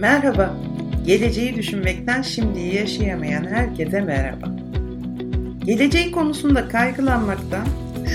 Merhaba, 0.00 0.54
geleceği 1.06 1.56
düşünmekten 1.56 2.22
şimdiyi 2.22 2.74
yaşayamayan 2.74 3.44
herkese 3.44 4.00
merhaba. 4.00 4.46
Geleceği 5.64 6.12
konusunda 6.12 6.68
kaygılanmaktan, 6.68 7.66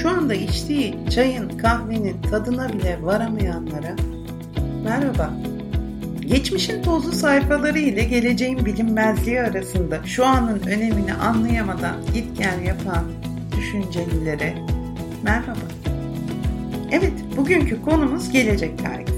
şu 0.01 0.09
anda 0.09 0.33
içtiği 0.33 0.95
çayın, 1.09 1.49
kahvenin 1.57 2.21
tadına 2.21 2.73
bile 2.73 2.97
varamayanlara 3.01 3.95
merhaba. 4.83 5.33
Geçmişin 6.21 6.83
tozlu 6.83 7.11
sayfaları 7.11 7.79
ile 7.79 8.03
geleceğin 8.03 8.65
bilinmezliği 8.65 9.41
arasında 9.41 9.99
şu 10.05 10.25
anın 10.25 10.59
önemini 10.59 11.13
anlayamadan 11.13 11.95
git 12.13 12.37
gel 12.37 12.61
yapan 12.67 13.05
düşüncelilere 13.57 14.55
merhaba. 15.23 15.65
Evet, 16.91 17.13
bugünkü 17.37 17.81
konumuz 17.81 18.31
gelecek 18.31 18.79
kaygısı. 18.85 19.14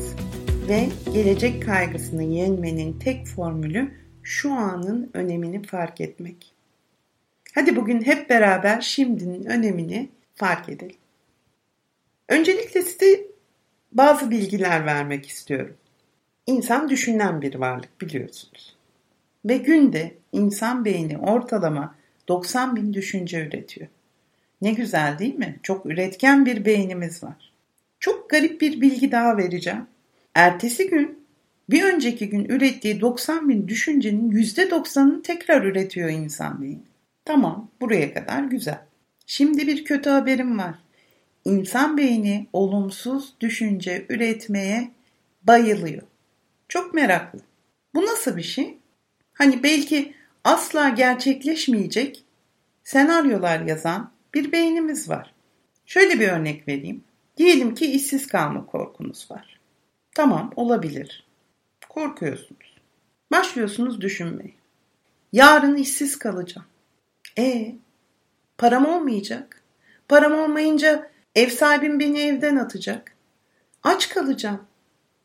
Ve 0.68 0.90
gelecek 1.14 1.66
kaygısını 1.66 2.24
yenmenin 2.24 3.00
tek 3.00 3.28
formülü 3.28 3.92
şu 4.24 4.54
anın 4.54 5.10
önemini 5.14 5.64
fark 5.64 6.02
etmek. 6.02 6.54
Hadi 7.56 7.76
bugün 7.76 8.02
hep 8.02 8.30
beraber 8.30 8.82
şimdinin 8.82 9.46
önemini 9.46 10.10
fark 10.36 10.70
edelim. 10.70 10.96
Öncelikle 12.30 12.82
size 12.82 13.22
bazı 13.92 14.32
bilgiler 14.32 14.86
vermek 14.86 15.28
istiyorum. 15.28 15.76
İnsan 16.48 16.90
düşünen 16.90 17.42
bir 17.42 17.56
varlık 17.56 18.02
biliyorsunuz. 18.02 18.76
Ve 19.46 19.58
günde 19.58 20.16
insan 20.32 20.86
beyni 20.86 21.18
ortalama 21.18 21.96
90 22.28 22.76
bin 22.76 22.94
düşünce 22.94 23.48
üretiyor. 23.48 23.88
Ne 24.62 24.72
güzel 24.72 25.20
değil 25.20 25.36
mi? 25.36 25.60
Çok 25.64 25.86
üretken 25.86 26.46
bir 26.46 26.66
beynimiz 26.66 27.24
var. 27.24 27.52
Çok 28.00 28.30
garip 28.30 28.62
bir 28.62 28.82
bilgi 28.82 29.12
daha 29.12 29.38
vereceğim. 29.38 29.88
Ertesi 30.38 30.90
gün 30.90 31.28
bir 31.70 31.84
önceki 31.84 32.30
gün 32.30 32.46
ürettiği 32.46 33.02
90 33.02 33.50
bin 33.50 33.68
düşüncenin 33.68 34.32
%90'ını 34.32 35.24
tekrar 35.24 35.64
üretiyor 35.64 36.10
insan 36.10 36.62
beyni. 36.62 36.84
Tamam 37.26 37.72
buraya 37.82 38.14
kadar 38.14 38.44
güzel. 38.44 38.80
Şimdi 39.26 39.68
bir 39.68 39.86
kötü 39.86 40.10
haberim 40.10 40.58
var. 40.58 40.76
İnsan 41.46 41.98
beyni 41.98 42.48
olumsuz 42.54 43.34
düşünce 43.40 44.06
üretmeye 44.10 44.92
bayılıyor. 45.44 46.04
Çok 46.68 46.94
meraklı. 46.94 47.40
Bu 47.96 48.06
nasıl 48.06 48.38
bir 48.38 48.44
şey? 48.44 48.78
Hani 49.34 49.64
belki 49.64 50.14
asla 50.44 50.90
gerçekleşmeyecek 50.90 52.26
senaryolar 52.84 53.62
yazan 53.62 54.12
bir 54.34 54.52
beynimiz 54.52 55.10
var. 55.10 55.34
Şöyle 55.86 56.20
bir 56.20 56.28
örnek 56.28 56.68
vereyim. 56.68 57.04
Diyelim 57.38 57.76
ki 57.76 57.86
işsiz 57.86 58.28
kalma 58.28 58.66
korkunuz 58.66 59.32
var. 59.32 59.57
Tamam 60.18 60.52
olabilir. 60.56 61.24
Korkuyorsunuz. 61.90 62.78
Başlıyorsunuz 63.32 64.02
düşünmeye. 64.02 64.54
Yarın 65.34 65.76
işsiz 65.76 66.20
kalacağım. 66.20 66.68
E 67.38 67.76
param 68.58 68.86
olmayacak. 68.86 69.64
Param 70.10 70.34
olmayınca 70.34 71.12
ev 71.36 71.50
sahibim 71.50 72.00
beni 72.00 72.20
evden 72.20 72.56
atacak. 72.56 73.12
Aç 73.84 74.10
kalacağım. 74.10 74.62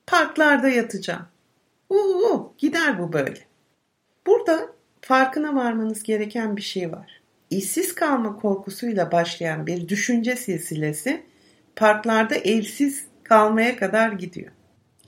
Parklarda 0.06 0.68
yatacağım. 0.68 1.26
Uuu 1.90 2.54
gider 2.58 2.98
bu 2.98 3.12
böyle. 3.12 3.40
Burada 4.26 4.66
farkına 5.00 5.54
varmanız 5.54 6.02
gereken 6.02 6.56
bir 6.56 6.62
şey 6.62 6.92
var. 6.92 7.20
İşsiz 7.50 7.94
kalma 7.94 8.36
korkusuyla 8.36 9.12
başlayan 9.12 9.66
bir 9.66 9.88
düşünce 9.88 10.36
silsilesi 10.36 11.22
parklarda 11.76 12.34
evsiz 12.34 13.06
kalmaya 13.22 13.76
kadar 13.76 14.12
gidiyor. 14.12 14.52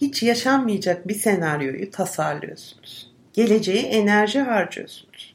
Hiç 0.00 0.22
yaşanmayacak 0.22 1.08
bir 1.08 1.14
senaryoyu 1.14 1.90
tasarlıyorsunuz. 1.90 3.10
Geleceğe 3.32 3.82
enerji 3.82 4.40
harcıyorsunuz. 4.40 5.34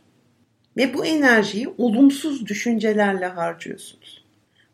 Ve 0.77 0.93
bu 0.93 1.05
enerjiyi 1.05 1.73
olumsuz 1.77 2.45
düşüncelerle 2.45 3.25
harcıyorsunuz. 3.25 4.23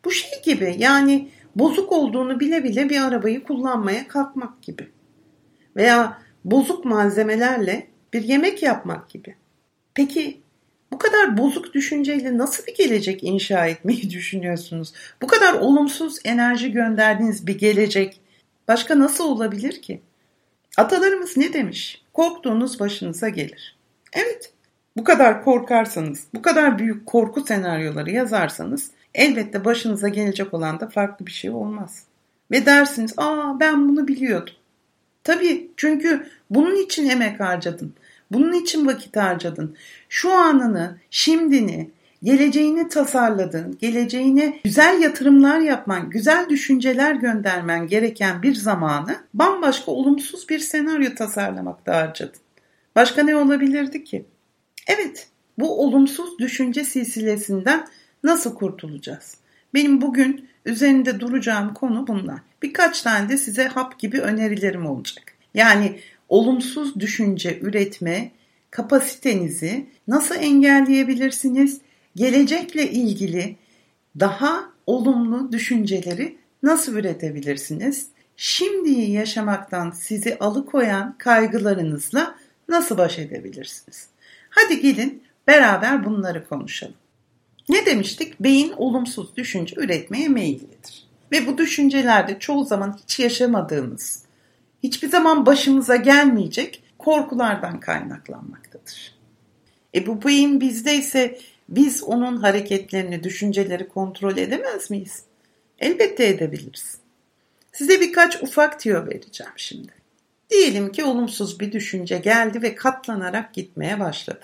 Bu 0.04 0.10
şey 0.10 0.42
gibi 0.44 0.74
yani 0.78 1.28
bozuk 1.56 1.92
olduğunu 1.92 2.40
bile 2.40 2.64
bile 2.64 2.88
bir 2.90 3.00
arabayı 3.00 3.44
kullanmaya 3.44 4.08
kalkmak 4.08 4.62
gibi. 4.62 4.88
Veya 5.76 6.18
bozuk 6.44 6.84
malzemelerle 6.84 7.86
bir 8.12 8.22
yemek 8.22 8.62
yapmak 8.62 9.10
gibi. 9.10 9.34
Peki 9.94 10.40
bu 10.92 10.98
kadar 10.98 11.38
bozuk 11.38 11.74
düşünceyle 11.74 12.38
nasıl 12.38 12.66
bir 12.66 12.74
gelecek 12.74 13.24
inşa 13.24 13.66
etmeyi 13.66 14.10
düşünüyorsunuz? 14.10 14.92
Bu 15.22 15.26
kadar 15.26 15.54
olumsuz 15.54 16.18
enerji 16.24 16.72
gönderdiğiniz 16.72 17.46
bir 17.46 17.58
gelecek 17.58 18.20
başka 18.68 18.98
nasıl 18.98 19.24
olabilir 19.24 19.82
ki? 19.82 20.00
Atalarımız 20.76 21.36
ne 21.36 21.52
demiş? 21.52 22.02
Korktuğunuz 22.12 22.80
başınıza 22.80 23.28
gelir. 23.28 23.76
Evet, 24.12 24.52
bu 24.96 25.04
kadar 25.04 25.44
korkarsanız, 25.44 26.26
bu 26.34 26.42
kadar 26.42 26.78
büyük 26.78 27.06
korku 27.06 27.44
senaryoları 27.44 28.10
yazarsanız 28.10 28.90
elbette 29.14 29.64
başınıza 29.64 30.08
gelecek 30.08 30.54
olan 30.54 30.80
da 30.80 30.88
farklı 30.88 31.26
bir 31.26 31.32
şey 31.32 31.50
olmaz. 31.50 32.04
Ve 32.50 32.66
dersiniz, 32.66 33.14
aa 33.16 33.60
ben 33.60 33.88
bunu 33.88 34.08
biliyordum. 34.08 34.54
Tabii 35.24 35.70
çünkü 35.76 36.26
bunun 36.50 36.76
için 36.76 37.08
emek 37.08 37.40
harcadın. 37.40 37.94
Bunun 38.32 38.52
için 38.52 38.86
vakit 38.86 39.16
harcadın. 39.16 39.76
Şu 40.08 40.32
anını, 40.32 40.98
şimdini, 41.10 41.90
geleceğini 42.22 42.88
tasarladın, 42.88 43.78
geleceğine 43.80 44.60
güzel 44.64 45.02
yatırımlar 45.02 45.60
yapman, 45.60 46.10
güzel 46.10 46.48
düşünceler 46.48 47.14
göndermen 47.14 47.86
gereken 47.86 48.42
bir 48.42 48.54
zamanı 48.54 49.16
bambaşka 49.34 49.90
olumsuz 49.90 50.48
bir 50.48 50.58
senaryo 50.58 51.14
tasarlamakta 51.14 51.96
harcadın. 51.96 52.40
Başka 52.96 53.22
ne 53.22 53.36
olabilirdi 53.36 54.04
ki? 54.04 54.24
Evet, 54.86 55.28
bu 55.58 55.82
olumsuz 55.82 56.38
düşünce 56.38 56.84
silsilesinden 56.84 57.86
nasıl 58.24 58.54
kurtulacağız? 58.54 59.36
Benim 59.74 60.00
bugün 60.00 60.48
üzerinde 60.64 61.20
duracağım 61.20 61.74
konu 61.74 62.06
bunlar. 62.06 62.40
Birkaç 62.62 63.02
tane 63.02 63.28
de 63.28 63.38
size 63.38 63.64
hap 63.64 63.98
gibi 63.98 64.20
önerilerim 64.20 64.86
olacak. 64.86 65.32
Yani 65.54 66.00
olumsuz 66.28 67.00
düşünce 67.00 67.58
üretme 67.60 68.30
kapasitenizi 68.70 69.86
nasıl 70.08 70.34
engelleyebilirsiniz? 70.34 71.80
Gelecekle 72.16 72.90
ilgili 72.90 73.56
daha 74.20 74.70
olumlu 74.86 75.52
düşünceleri 75.52 76.38
nasıl 76.62 76.96
üretebilirsiniz? 76.96 78.08
Şimdiyi 78.36 79.10
yaşamaktan 79.10 79.90
sizi 79.90 80.38
alıkoyan 80.38 81.18
kaygılarınızla 81.18 82.34
nasıl 82.68 82.98
baş 82.98 83.18
edebilirsiniz? 83.18 84.08
Hadi 84.50 84.80
gelin 84.80 85.22
beraber 85.46 86.04
bunları 86.04 86.48
konuşalım. 86.48 86.94
Ne 87.68 87.86
demiştik? 87.86 88.40
Beyin 88.40 88.72
olumsuz 88.76 89.36
düşünce 89.36 89.76
üretmeye 89.80 90.28
meyillidir. 90.28 91.06
Ve 91.32 91.46
bu 91.46 91.58
düşüncelerde 91.58 92.38
çoğu 92.38 92.64
zaman 92.64 92.98
hiç 93.02 93.18
yaşamadığımız, 93.18 94.22
hiçbir 94.82 95.08
zaman 95.08 95.46
başımıza 95.46 95.96
gelmeyecek 95.96 96.82
korkulardan 96.98 97.80
kaynaklanmaktadır. 97.80 99.16
E 99.94 100.06
bu 100.06 100.24
beyin 100.24 100.60
bizde 100.60 100.94
ise 100.94 101.38
biz 101.68 102.02
onun 102.02 102.36
hareketlerini, 102.36 103.24
düşünceleri 103.24 103.88
kontrol 103.88 104.36
edemez 104.36 104.90
miyiz? 104.90 105.22
Elbette 105.78 106.26
edebiliriz. 106.26 106.98
Size 107.72 108.00
birkaç 108.00 108.42
ufak 108.42 108.80
tüyo 108.80 109.06
vereceğim 109.06 109.52
şimdi. 109.56 109.92
Diyelim 110.50 110.92
ki 110.92 111.04
olumsuz 111.04 111.60
bir 111.60 111.72
düşünce 111.72 112.18
geldi 112.18 112.62
ve 112.62 112.74
katlanarak 112.74 113.54
gitmeye 113.54 114.00
başladı. 114.00 114.40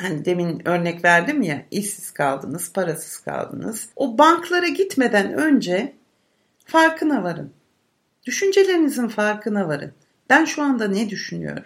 Hani 0.00 0.24
demin 0.24 0.68
örnek 0.68 1.04
verdim 1.04 1.42
ya 1.42 1.66
işsiz 1.70 2.10
kaldınız, 2.10 2.72
parasız 2.72 3.18
kaldınız. 3.18 3.88
O 3.96 4.18
banklara 4.18 4.68
gitmeden 4.68 5.32
önce 5.32 5.92
farkına 6.64 7.22
varın. 7.22 7.52
Düşüncelerinizin 8.26 9.08
farkına 9.08 9.68
varın. 9.68 9.92
Ben 10.30 10.44
şu 10.44 10.62
anda 10.62 10.88
ne 10.88 11.10
düşünüyorum? 11.10 11.64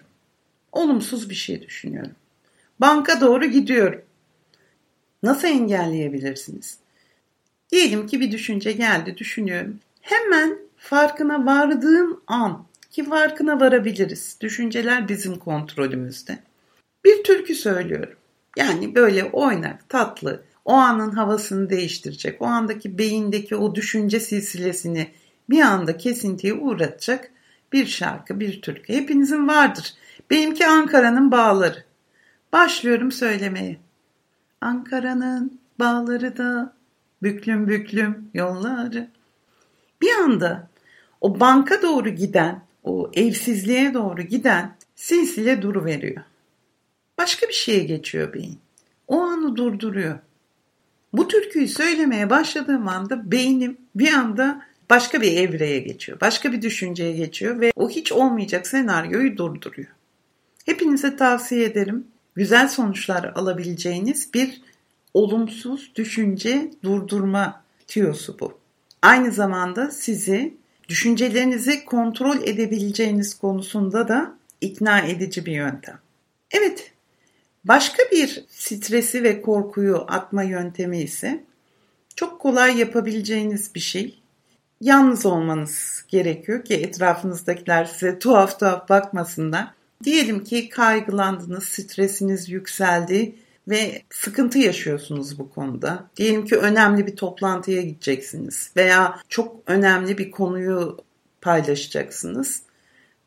Olumsuz 0.73 1.31
bir 1.31 1.35
şey 1.35 1.63
düşünüyorum. 1.63 2.15
Banka 2.81 3.21
doğru 3.21 3.45
gidiyorum. 3.45 4.03
Nasıl 5.27 5.49
engelleyebilirsiniz? 5.49 6.79
Diyelim 7.73 8.07
ki 8.07 8.21
bir 8.21 8.33
düşünce 8.33 8.73
geldi, 8.73 9.17
düşünüyorum. 9.17 9.81
Hemen 10.01 10.59
farkına 10.77 11.47
vardığım 11.47 12.21
an 12.27 12.65
ki 12.91 13.05
farkına 13.05 13.61
varabiliriz. 13.61 14.37
Düşünceler 14.41 15.09
bizim 15.09 15.39
kontrolümüzde. 15.39 16.39
Bir 17.05 17.25
türkü 17.25 17.55
söylüyorum. 17.55 18.15
Yani 18.57 18.95
böyle 18.95 19.25
oynak, 19.25 19.89
tatlı, 19.89 20.43
o 20.65 20.73
anın 20.73 21.11
havasını 21.11 21.71
değiştirecek, 21.71 22.43
o 22.43 22.47
andaki 22.47 22.99
beyindeki 22.99 23.57
o 23.57 23.75
düşünce 23.75 24.21
silsilesini 24.21 25.11
bir 25.51 25.61
anda 25.61 25.97
kesintiye 25.97 26.55
uğratacak 26.55 27.31
bir 27.73 27.87
şarkı, 27.87 28.41
bir 28.41 28.63
türkü. 28.63 28.93
Hepinizin 28.93 29.49
vardır. 29.49 29.95
Benimki 30.31 30.67
Ankara'nın 30.67 31.31
bağları. 31.31 31.85
Başlıyorum 32.53 33.13
söylemeye. 33.13 33.86
Ankara'nın 34.61 35.61
bağları 35.79 36.37
da 36.37 36.73
büklüm 37.23 37.69
büklüm 37.69 38.31
yolları. 38.35 39.09
Bir 40.01 40.13
anda 40.13 40.69
o 41.21 41.41
banka 41.41 41.83
doğru 41.83 42.09
giden, 42.09 42.63
o 42.85 43.11
evsizliğe 43.15 43.95
doğru 43.95 44.23
giden 44.23 44.77
silsile 44.95 45.63
duru 45.63 45.85
veriyor. 45.85 46.23
Başka 47.19 47.49
bir 47.49 47.53
şeye 47.53 47.85
geçiyor 47.85 48.35
beyin. 48.35 48.59
O 49.09 49.21
anı 49.21 49.57
durduruyor. 49.57 50.19
Bu 51.13 51.29
türküyü 51.29 51.69
söylemeye 51.69 52.31
başladığım 52.31 52.89
anda 52.89 53.31
beynim 53.31 53.79
bir 53.95 54.13
anda 54.13 54.63
başka 54.91 55.21
bir 55.21 55.33
evreye 55.33 55.79
geçiyor. 55.79 56.21
Başka 56.21 56.53
bir 56.53 56.63
düşünceye 56.63 57.13
geçiyor 57.13 57.61
ve 57.61 57.73
o 57.77 57.91
hiç 57.91 58.13
olmayacak 58.13 58.67
senaryoyu 58.67 59.37
durduruyor. 59.37 59.89
Hepinize 60.67 61.17
tavsiye 61.17 61.65
ederim. 61.65 62.07
Güzel 62.37 62.69
sonuçlar 62.69 63.33
alabileceğiniz 63.35 64.35
bir 64.35 64.63
olumsuz 65.15 65.93
düşünce 65.95 66.71
durdurma 66.83 67.63
tiyosu 67.87 68.39
bu. 68.41 68.59
Aynı 69.03 69.33
zamanda 69.33 69.91
sizi 69.91 70.55
düşüncelerinizi 70.89 71.85
kontrol 71.85 72.43
edebileceğiniz 72.43 73.39
konusunda 73.39 74.09
da 74.09 74.37
ikna 74.61 75.01
edici 75.01 75.47
bir 75.47 75.53
yöntem. 75.53 75.99
Evet, 76.51 76.93
başka 77.65 78.03
bir 78.13 78.45
stresi 78.49 79.23
ve 79.23 79.43
korkuyu 79.43 80.05
atma 80.09 80.43
yöntemi 80.43 81.01
ise 81.01 81.45
çok 82.17 82.41
kolay 82.41 82.79
yapabileceğiniz 82.79 83.75
bir 83.75 83.81
şey. 83.81 84.19
Yalnız 84.81 85.27
olmanız 85.27 86.05
gerekiyor 86.09 86.65
ki 86.65 86.75
etrafınızdakiler 86.75 87.85
size 87.85 88.19
tuhaf 88.19 88.61
tuhaf 88.61 88.89
bakmasınlar. 88.89 89.76
Diyelim 90.05 90.45
ki 90.45 90.69
kaygılandınız, 90.69 91.65
stresiniz 91.65 92.49
yükseldi 92.49 93.35
ve 93.69 94.03
sıkıntı 94.11 94.59
yaşıyorsunuz 94.59 95.39
bu 95.39 95.51
konuda. 95.51 96.11
Diyelim 96.17 96.45
ki 96.45 96.57
önemli 96.57 97.07
bir 97.07 97.17
toplantıya 97.17 97.83
gideceksiniz 97.83 98.71
veya 98.77 99.21
çok 99.29 99.57
önemli 99.67 100.19
bir 100.19 100.31
konuyu 100.31 100.97
paylaşacaksınız 101.41 102.63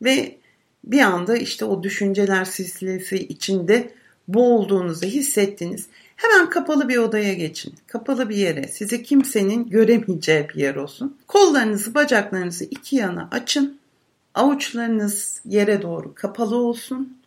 ve 0.01 0.37
bir 0.83 1.01
anda 1.01 1.37
işte 1.37 1.65
o 1.65 1.83
düşünceler 1.83 2.45
silsilesi 2.45 3.17
içinde 3.17 3.91
boğulduğunuzu 4.27 5.05
hissettiniz. 5.05 5.87
Hemen 6.15 6.49
kapalı 6.49 6.89
bir 6.89 6.97
odaya 6.97 7.33
geçin. 7.33 7.73
Kapalı 7.87 8.29
bir 8.29 8.35
yere. 8.35 8.67
Sizi 8.67 9.03
kimsenin 9.03 9.69
göremeyeceği 9.69 10.49
bir 10.49 10.55
yer 10.55 10.75
olsun. 10.75 11.17
Kollarınızı, 11.27 11.93
bacaklarınızı 11.93 12.63
iki 12.63 12.95
yana 12.95 13.27
açın. 13.31 13.78
Avuçlarınız 14.35 15.41
yere 15.45 15.81
doğru 15.81 16.15
kapalı 16.15 16.55
olsun 16.57 17.17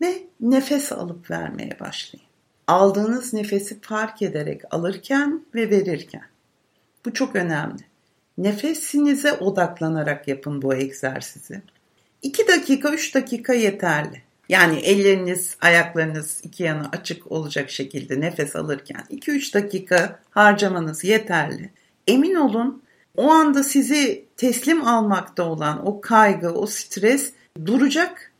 ve 0.00 0.22
nefes 0.40 0.92
alıp 0.92 1.30
vermeye 1.30 1.76
başlayın. 1.80 2.26
Aldığınız 2.66 3.32
nefesi 3.32 3.80
fark 3.80 4.22
ederek 4.22 4.62
alırken 4.70 5.44
ve 5.54 5.70
verirken. 5.70 6.26
Bu 7.04 7.12
çok 7.12 7.36
önemli. 7.36 7.82
Nefesinize 8.38 9.32
odaklanarak 9.32 10.28
yapın 10.28 10.62
bu 10.62 10.74
egzersizi. 10.74 11.62
2 12.22 12.48
dakika 12.48 12.90
3 12.90 13.14
dakika 13.14 13.54
yeterli. 13.54 14.22
Yani 14.48 14.76
elleriniz, 14.76 15.56
ayaklarınız 15.60 16.40
iki 16.42 16.62
yana 16.62 16.88
açık 16.92 17.32
olacak 17.32 17.70
şekilde 17.70 18.20
nefes 18.20 18.56
alırken 18.56 19.04
2-3 19.10 19.54
dakika 19.54 20.20
harcamanız 20.30 21.04
yeterli. 21.04 21.70
Emin 22.06 22.34
olun 22.34 22.82
o 23.18 23.30
anda 23.30 23.62
sizi 23.62 24.24
teslim 24.36 24.86
almakta 24.86 25.42
olan 25.42 25.86
o 25.86 26.00
kaygı, 26.00 26.50
o 26.50 26.66
stres 26.66 27.32
duracak 27.66 28.32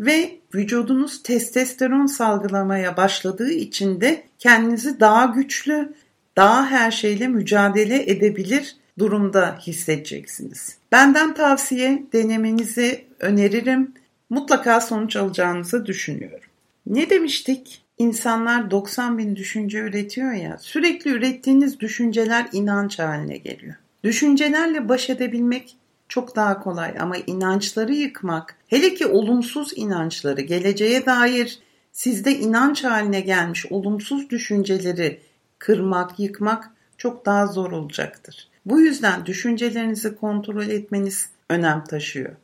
ve 0.00 0.38
vücudunuz 0.54 1.22
testosteron 1.22 2.06
salgılamaya 2.06 2.96
başladığı 2.96 3.50
için 3.50 4.00
de 4.00 4.22
kendinizi 4.38 5.00
daha 5.00 5.24
güçlü, 5.24 5.94
daha 6.36 6.66
her 6.66 6.90
şeyle 6.90 7.28
mücadele 7.28 8.10
edebilir 8.10 8.76
durumda 8.98 9.58
hissedeceksiniz. 9.60 10.76
Benden 10.92 11.34
tavsiye 11.34 12.02
denemenizi 12.12 13.04
öneririm. 13.20 13.94
Mutlaka 14.30 14.80
sonuç 14.80 15.16
alacağınızı 15.16 15.86
düşünüyorum. 15.86 16.48
Ne 16.86 17.10
demiştik? 17.10 17.82
İnsanlar 17.98 18.70
90 18.70 19.18
bin 19.18 19.36
düşünce 19.36 19.78
üretiyor 19.78 20.32
ya, 20.32 20.58
sürekli 20.60 21.10
ürettiğiniz 21.10 21.80
düşünceler 21.80 22.46
inanç 22.52 22.98
haline 22.98 23.36
geliyor. 23.36 23.74
Düşüncelerle 24.04 24.88
baş 24.88 25.10
edebilmek 25.10 25.76
çok 26.08 26.36
daha 26.36 26.60
kolay 26.60 26.94
ama 27.00 27.16
inançları 27.16 27.92
yıkmak, 27.92 28.56
hele 28.66 28.94
ki 28.94 29.06
olumsuz 29.06 29.72
inançları, 29.76 30.40
geleceğe 30.40 31.06
dair 31.06 31.58
sizde 31.92 32.38
inanç 32.38 32.84
haline 32.84 33.20
gelmiş 33.20 33.66
olumsuz 33.66 34.30
düşünceleri 34.30 35.20
kırmak, 35.58 36.18
yıkmak 36.18 36.70
çok 36.98 37.26
daha 37.26 37.46
zor 37.46 37.72
olacaktır. 37.72 38.48
Bu 38.66 38.80
yüzden 38.80 39.26
düşüncelerinizi 39.26 40.16
kontrol 40.16 40.68
etmeniz 40.68 41.28
önem 41.50 41.84
taşıyor. 41.84 42.36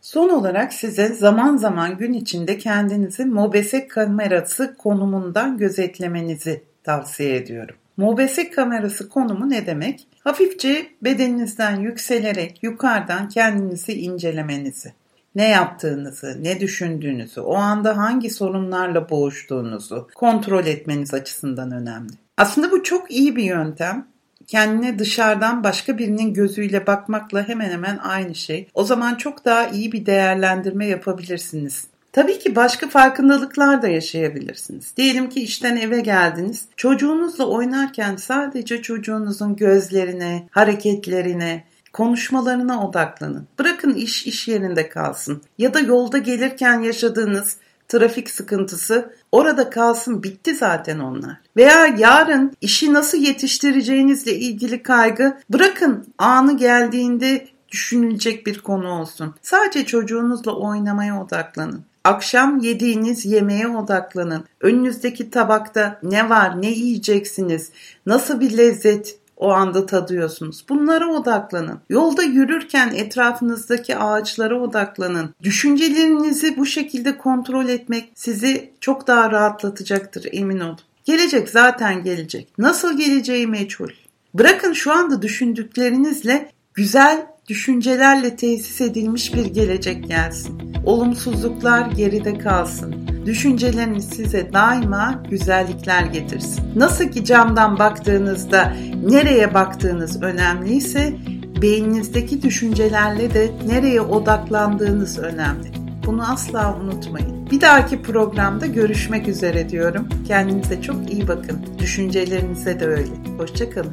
Son 0.00 0.28
olarak 0.28 0.72
size 0.72 1.08
zaman 1.08 1.56
zaman 1.56 1.98
gün 1.98 2.12
içinde 2.12 2.58
kendinizi 2.58 3.24
mobese 3.24 3.88
kamerası 3.88 4.76
konumundan 4.78 5.58
gözetlemenizi 5.58 6.62
tavsiye 6.84 7.36
ediyorum. 7.36 7.76
Mobese 7.96 8.50
kamerası 8.50 9.08
konumu 9.08 9.50
ne 9.50 9.66
demek? 9.66 10.08
Hafifçe 10.24 10.86
bedeninizden 11.02 11.80
yükselerek 11.80 12.62
yukarıdan 12.62 13.28
kendinizi 13.28 13.92
incelemenizi. 13.92 14.92
Ne 15.34 15.48
yaptığınızı, 15.48 16.38
ne 16.42 16.60
düşündüğünüzü, 16.60 17.40
o 17.40 17.54
anda 17.54 17.96
hangi 17.96 18.30
sorunlarla 18.30 19.10
boğuştuğunuzu 19.10 20.08
kontrol 20.14 20.66
etmeniz 20.66 21.14
açısından 21.14 21.70
önemli. 21.70 22.12
Aslında 22.36 22.70
bu 22.70 22.82
çok 22.82 23.10
iyi 23.10 23.36
bir 23.36 23.44
yöntem 23.44 24.06
kendine 24.46 24.98
dışarıdan 24.98 25.64
başka 25.64 25.98
birinin 25.98 26.34
gözüyle 26.34 26.86
bakmakla 26.86 27.48
hemen 27.48 27.70
hemen 27.70 27.98
aynı 27.98 28.34
şey. 28.34 28.68
O 28.74 28.84
zaman 28.84 29.14
çok 29.14 29.44
daha 29.44 29.68
iyi 29.68 29.92
bir 29.92 30.06
değerlendirme 30.06 30.86
yapabilirsiniz. 30.86 31.84
Tabii 32.16 32.38
ki 32.38 32.56
başka 32.56 32.88
farkındalıklar 32.88 33.82
da 33.82 33.88
yaşayabilirsiniz. 33.88 34.96
Diyelim 34.96 35.28
ki 35.28 35.40
işten 35.40 35.76
eve 35.76 36.00
geldiniz. 36.00 36.64
Çocuğunuzla 36.76 37.46
oynarken 37.46 38.16
sadece 38.16 38.82
çocuğunuzun 38.82 39.56
gözlerine, 39.56 40.48
hareketlerine, 40.50 41.64
konuşmalarına 41.92 42.88
odaklanın. 42.88 43.48
Bırakın 43.58 43.94
iş 43.94 44.26
iş 44.26 44.48
yerinde 44.48 44.88
kalsın. 44.88 45.42
Ya 45.58 45.74
da 45.74 45.80
yolda 45.80 46.18
gelirken 46.18 46.80
yaşadığınız 46.80 47.56
trafik 47.88 48.30
sıkıntısı 48.30 49.12
orada 49.32 49.70
kalsın 49.70 50.22
bitti 50.22 50.54
zaten 50.54 50.98
onlar. 50.98 51.36
Veya 51.56 51.86
yarın 51.98 52.52
işi 52.60 52.92
nasıl 52.92 53.18
yetiştireceğinizle 53.18 54.34
ilgili 54.34 54.82
kaygı 54.82 55.38
bırakın 55.50 56.06
anı 56.18 56.56
geldiğinde 56.56 57.48
düşünülecek 57.68 58.46
bir 58.46 58.58
konu 58.58 58.88
olsun. 58.88 59.34
Sadece 59.42 59.86
çocuğunuzla 59.86 60.52
oynamaya 60.52 61.22
odaklanın. 61.24 61.84
Akşam 62.06 62.58
yediğiniz 62.58 63.26
yemeğe 63.26 63.68
odaklanın. 63.68 64.44
Önünüzdeki 64.60 65.30
tabakta 65.30 65.98
ne 66.02 66.30
var, 66.30 66.62
ne 66.62 66.70
yiyeceksiniz, 66.70 67.70
nasıl 68.06 68.40
bir 68.40 68.56
lezzet 68.56 69.18
o 69.36 69.50
anda 69.50 69.86
tadıyorsunuz. 69.86 70.64
Bunlara 70.68 71.08
odaklanın. 71.12 71.80
Yolda 71.90 72.22
yürürken 72.22 72.92
etrafınızdaki 72.94 73.96
ağaçlara 73.96 74.60
odaklanın. 74.60 75.34
Düşüncelerinizi 75.42 76.56
bu 76.56 76.66
şekilde 76.66 77.18
kontrol 77.18 77.68
etmek 77.68 78.12
sizi 78.14 78.70
çok 78.80 79.06
daha 79.06 79.30
rahatlatacaktır 79.30 80.28
emin 80.32 80.60
olun. 80.60 80.78
Gelecek 81.04 81.48
zaten 81.48 82.04
gelecek. 82.04 82.48
Nasıl 82.58 82.98
geleceği 82.98 83.46
meçhul. 83.46 83.90
Bırakın 84.34 84.72
şu 84.72 84.92
anda 84.92 85.22
düşündüklerinizle 85.22 86.50
güzel 86.74 87.26
düşüncelerle 87.48 88.36
tesis 88.36 88.80
edilmiş 88.80 89.34
bir 89.34 89.46
gelecek 89.46 90.08
gelsin. 90.08 90.75
Olumsuzluklar 90.86 91.90
geride 91.90 92.38
kalsın. 92.38 92.94
Düşünceleriniz 93.26 94.04
size 94.04 94.52
daima 94.52 95.22
güzellikler 95.30 96.02
getirsin. 96.04 96.64
Nasıl 96.76 97.04
ki 97.04 97.24
camdan 97.24 97.78
baktığınızda 97.78 98.76
nereye 99.10 99.54
baktığınız 99.54 100.22
önemliyse 100.22 101.16
beyninizdeki 101.62 102.42
düşüncelerle 102.42 103.34
de 103.34 103.50
nereye 103.66 104.00
odaklandığınız 104.00 105.18
önemli. 105.18 105.68
Bunu 106.06 106.32
asla 106.32 106.76
unutmayın. 106.82 107.50
Bir 107.50 107.60
dahaki 107.60 108.02
programda 108.02 108.66
görüşmek 108.66 109.28
üzere 109.28 109.68
diyorum. 109.68 110.08
Kendinize 110.28 110.82
çok 110.82 111.12
iyi 111.12 111.28
bakın. 111.28 111.60
Düşüncelerinize 111.78 112.80
de 112.80 112.86
öyle. 112.86 113.12
Hoşçakalın. 113.38 113.92